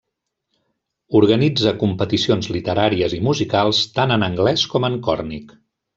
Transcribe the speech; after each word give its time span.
Organitza 1.19 1.73
competicions 1.83 2.49
literàries 2.55 3.15
i 3.19 3.23
musicals 3.31 3.83
tant 3.99 4.15
en 4.17 4.29
anglès 4.29 4.65
com 4.73 4.89
en 4.91 4.97
còrnic. 5.11 5.55